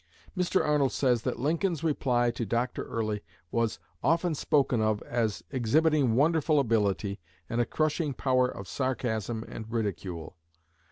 [0.35, 0.65] Mr.
[0.67, 2.85] Arnold says that Lincoln's reply to Dr.
[2.85, 9.45] Early was "often spoken of as exhibiting wonderful ability, and a crushing power of sarcasm
[9.47, 10.35] and ridicule.